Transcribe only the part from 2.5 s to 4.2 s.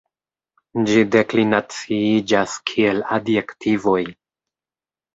kiel adjektivoj.